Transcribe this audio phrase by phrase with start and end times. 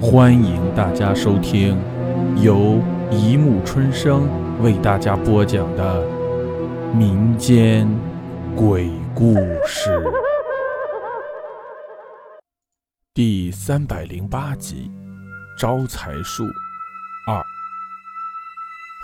[0.00, 1.76] 欢迎大家收听
[2.40, 4.28] 由一木春生
[4.62, 6.06] 为大家播讲的
[6.94, 7.88] 民间
[8.54, 9.34] 鬼故
[9.66, 10.00] 事
[13.12, 14.88] 第三百零八集
[15.60, 16.44] 《招财树
[17.26, 17.36] 二》。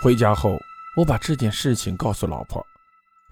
[0.01, 0.57] 回家后，
[0.95, 2.65] 我把这件事情告诉老婆，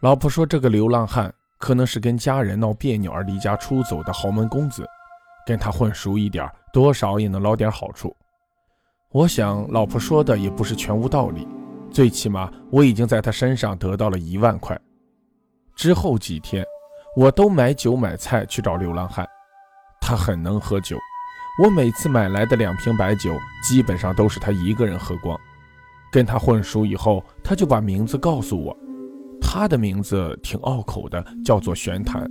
[0.02, 4.86] 老婆说这个流浪汉可能是跟家人闹别扭而离家出走的豪门公子。
[5.46, 8.16] 跟他混熟一点，多少也能捞点好处。
[9.12, 11.47] 我想，老婆说的也不是全无道理。
[11.92, 14.79] 最起码，我已经在他身上得到了一万块。
[15.75, 16.66] 之后几天，
[17.16, 19.28] 我都买酒买菜去找流浪汉。
[20.02, 20.97] 他很能喝酒，
[21.64, 25.39] 我每次买来的两瓶白酒，基本上都是他一个人喝光。
[26.11, 28.75] 跟他混熟以后，他就把名字告诉我。
[29.39, 32.28] 他的名字挺拗口的，叫做玄坛。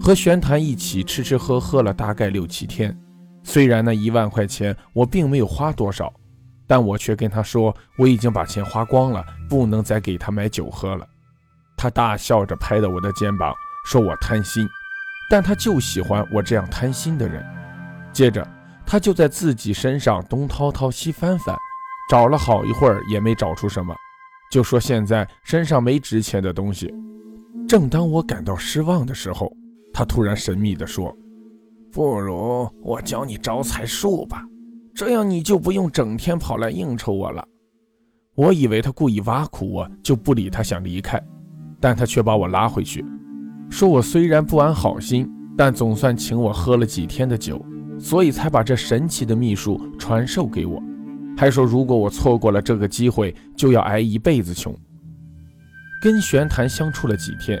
[0.00, 2.96] 和玄坛一起吃吃喝喝了大概六七天，
[3.42, 6.12] 虽然那一万块钱我并没有花多少，
[6.66, 11.06] 但我却跟他说我已经把钱花光了，不能再给他买酒喝了。
[11.76, 13.54] 他大笑着拍着我的肩膀，
[13.86, 14.68] 说我贪心，
[15.30, 17.44] 但他就喜欢我这样贪心的人。
[18.12, 18.46] 接着
[18.86, 21.56] 他就在自己身上东掏掏西翻翻，
[22.10, 23.94] 找了好一会儿也没找出什么，
[24.50, 26.92] 就说现在身上没值钱的东西。
[27.68, 29.52] 正当我感到失望的时候，
[29.98, 31.12] 他突然神秘地说
[31.90, 34.44] ：“不如我教你招财术吧，
[34.94, 37.44] 这样你就不用整天跑来应酬我了。”
[38.36, 41.20] 我以为他故意挖苦我，就不理他，想离开，
[41.80, 43.04] 但他却把我拉回去，
[43.70, 47.60] 说我虽然不安好心，但总算请我喝了几天的酒，
[47.98, 50.80] 所以才把这神奇的秘术传授给我，
[51.36, 54.72] 还说如果我错过了这个机会，就要挨一辈子穷。
[56.00, 57.60] 跟玄坛相处了几天。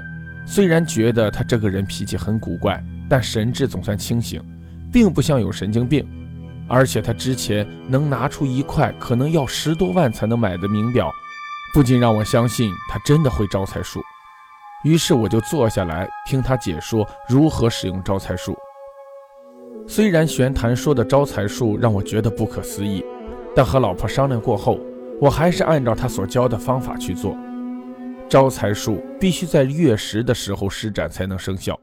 [0.50, 4.42] 虽然觉得他这个人脾气很古怪，但神智总算清醒，
[4.90, 6.08] 并不像有神经病。
[6.66, 11.12] 而且他之前能拿出一块可能要十多万才能买的名表，
[11.74, 14.00] 不禁让我相信他真的会招财术。
[14.84, 18.56] 于是我就坐下来听他解说如何使用招财术。
[19.86, 23.04] 虽然玄坛说的招财术让我觉得不可思议，
[23.54, 24.80] 但和老婆商量过后，
[25.20, 27.36] 我还是按照他所教的方法去做。
[28.28, 31.78] 招财术必须在月食的时候施展才能生效，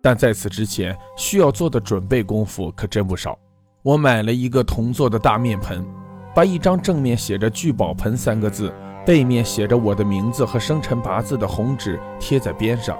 [0.00, 3.36] 但在此之前需要做的准备功夫可真不少。
[3.82, 5.84] 我买了一个铜做的大面盆，
[6.32, 8.72] 把一张正面写着“聚宝盆”三个字，
[9.04, 12.96] 背面写着我的名字和生辰八字的红纸贴在边上，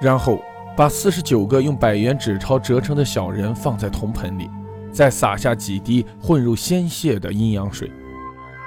[0.00, 0.40] 然后
[0.76, 4.48] 把四十九个用百元纸钞折成的小人放在铜盆里，
[4.92, 7.90] 再撒下几滴混入鲜血的阴阳水，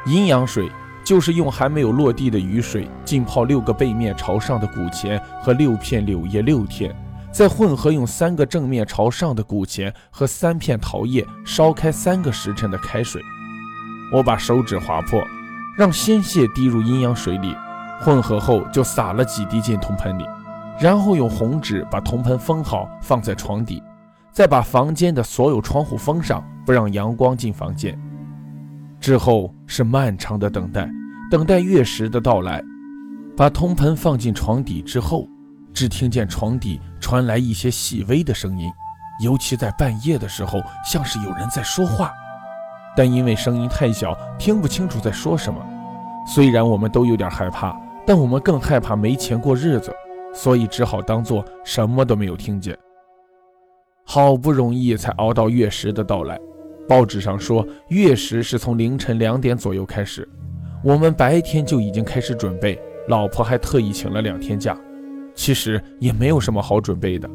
[0.06, 0.70] 阴阳水。
[1.10, 6.96] 就是用还没有落地的雨水浸泡六个背面朝上的古钱和六片柳叶六天，
[7.32, 13.20] 再混合用三个正面朝上的古钱和三片桃叶烧开三个时辰的开水。
[14.14, 15.20] 我把手指划破，
[15.76, 17.56] 让鲜血滴入阴阳水里，
[18.00, 20.24] 混合后就撒了几滴进铜盆里，
[20.80, 23.82] 然后用红纸把铜盆封好，放在床底，
[24.32, 28.00] 再把房间的所有窗户封上，不让阳光进房间。
[29.00, 30.88] 之后是漫长的等待。
[31.30, 32.60] 等待月食的到来，
[33.38, 35.28] 把铜盆放进床底之后，
[35.72, 38.68] 只听见床底传来一些细微的声音，
[39.24, 42.12] 尤其在半夜的时候，像是有人在说话，
[42.98, 45.64] 但因为声音太小，听不清楚在说什么。
[46.26, 49.94] 虽然我们都有点害怕，但我们更害怕没钱过日子，
[50.34, 52.76] 所以只好当做什么都没有听见。
[54.04, 56.40] 好不容易才熬到月食的到来，
[56.88, 60.28] 报纸上说月食是从凌晨两点左右开始。
[60.82, 62.80] 我们白天就已经开始准备，
[63.10, 64.78] 老婆还特意请了两天假。
[65.36, 67.30] 其实也没有什么好准备的，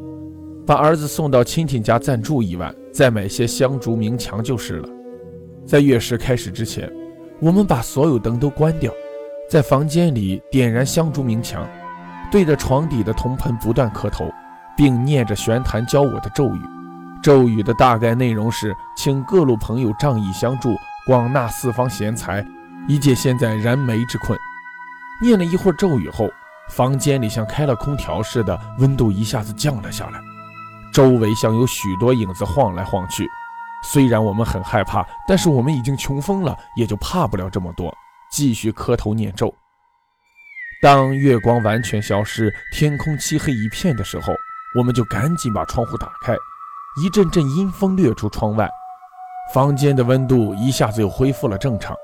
[0.65, 4.89] 把儿子送到亲戚家暂住一晚，再买些香烛明墙就是了。
[5.65, 6.91] 在月食开始之前，
[7.39, 8.91] 我们把所有灯都关掉，
[9.49, 11.67] 在房间里点燃香烛明墙，
[12.31, 14.29] 对着床底的铜盆不断磕头，
[14.75, 16.59] 并念着玄坛教我的咒语。
[17.23, 20.75] 咒语的大概内容是：请各路朋友仗义相助，
[21.07, 22.45] 广纳四方贤才。
[22.87, 24.37] 一介现在燃眉之困，
[25.19, 26.29] 念了一会儿咒语后，
[26.69, 30.21] 房间里像开了空调似的，温度一下子降了下来。
[30.93, 33.27] 周围像有许多影子晃来晃去。
[33.83, 37.91] 虽然我们很害怕，但是我们已经穷疯了，也就怕不了这么多，
[38.31, 39.51] 继续磕头念咒。
[40.79, 44.31] 当月光完全消失，天空漆黑一片的时候，
[44.77, 46.35] 我们就赶紧把窗户打开，
[47.03, 48.69] 一阵阵阴风掠出窗外，
[49.51, 51.95] 房间的温度一下子又恢复了正常。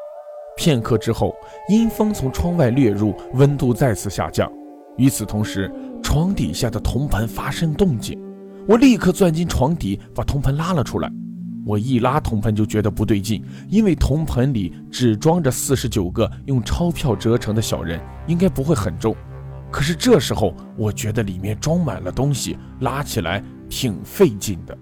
[0.57, 1.35] 片刻之后，
[1.69, 4.51] 阴风从窗外掠入，温度再次下降。
[4.97, 5.71] 与此同时，
[6.03, 8.21] 床底下的铜盆发生动静，
[8.67, 11.11] 我立刻钻进床底，把铜盆拉了出来。
[11.65, 19.15] 我一拉铜盆就觉得不对劲，因为铜盆里只装着四十九个用钞票折成的小人，应该不会很重。
[19.71, 24.77] 可是这时候，我觉得里面装满了东西，拉起来挺费劲的。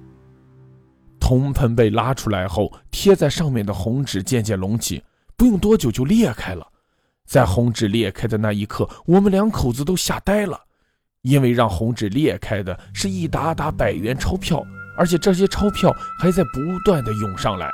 [1.20, 5.04] 铜盆被拉出来后，贴在上面的红纸渐渐隆起，
[5.40, 6.68] 不用多久就裂开了。
[7.26, 10.60] 在红纸裂开的那一刻，我们两口子都吓呆了，
[11.22, 14.62] 因为让红纸裂开的是一沓沓百元钞票，
[14.98, 17.72] 而且这些钞票还在不断的涌上来。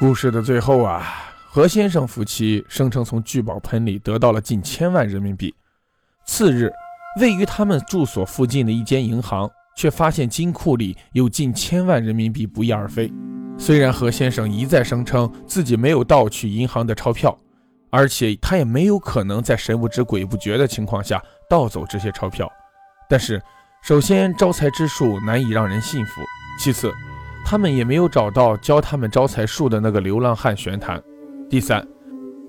[0.00, 1.06] 故事的最后啊，
[1.46, 5.54] 何先生夫妻声称从聚宝盆里得到了近千万人民币。
[6.26, 6.68] 次日，
[7.20, 13.12] 位于他们住所附近的一间银行，却发现金库里有近千万人民币不翼而飞。
[13.64, 17.38] 虽然何先生一再声称自己没有盗取银行的钞票，
[17.90, 22.50] 而且他也没有可能在神不知鬼不觉的情况下盗走这些钞票，
[23.08, 23.40] 但是，
[23.80, 26.22] 首先招财之术难以让人信服；
[26.58, 26.92] 其次，
[27.44, 30.98] 他们也没有找到教他们招财术的那个流浪汉玄坛；
[31.48, 31.86] 第三。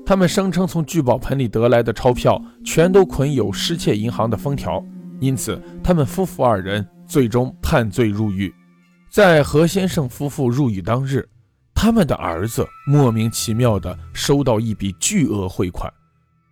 [0.04, 4.84] 他们声称从聚宝盆里得来的钞票全都捆有失窃银行的封条，
[5.20, 8.52] 因此他们夫妇二人最终判罪入狱。
[9.14, 11.30] 在何先生夫妇入狱当日，
[11.76, 15.88] 他们的儿子莫名其妙地收到一笔巨额汇款，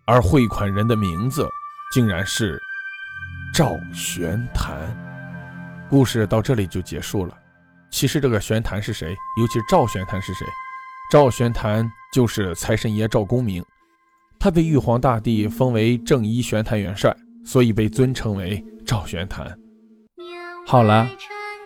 [0.05, 1.43] 而汇款人的名字
[1.91, 2.61] 竟然是
[3.51, 4.95] 赵玄坛。
[5.89, 7.35] 故事到这里就结束了。
[7.89, 9.15] 其实这个玄坛是谁？
[9.39, 10.45] 尤其是赵玄坛是谁？
[11.11, 11.91] 赵玄坛。
[12.13, 13.63] 就是财神爷赵公明，
[14.37, 17.15] 他被玉皇大帝封为正一玄坛元帅，
[17.45, 19.57] 所以被尊称为赵玄坛。
[20.67, 21.09] 好了，